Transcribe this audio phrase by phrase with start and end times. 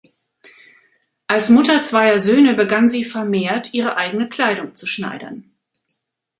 [1.27, 5.51] Als Mutter zweier Söhne begann sie vermehrt, ihre eigene Kleidung zu schneidern.